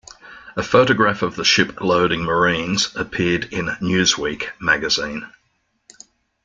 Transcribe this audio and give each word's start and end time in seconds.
A 0.57 0.63
photograph 0.63 1.21
of 1.21 1.35
the 1.35 1.43
ship 1.43 1.79
loading 1.79 2.23
Marines 2.25 2.95
appeared 2.95 3.53
in 3.53 3.67
"Newsweek" 3.67 4.49
magazine. 4.59 5.27